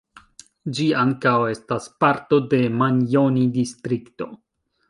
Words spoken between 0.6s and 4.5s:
Ĝi ankaŭ estas parto de Manjoni-Distrikto.